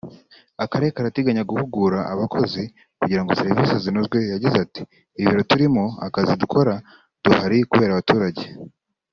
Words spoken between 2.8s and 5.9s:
kugira ngo serivise zinozweYagize ati “Ibiro turimo